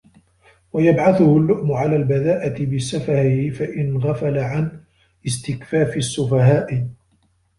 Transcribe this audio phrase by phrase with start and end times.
[0.73, 4.81] وَيَبْعَثُهُ اللُّؤْمُ عَلَى الْبَذَاءِ بِسَفَهِهِ فَإِنْ غَفَلَ عَنْ
[5.27, 6.87] اسْتِكْفَافِ السُّفَهَاءِ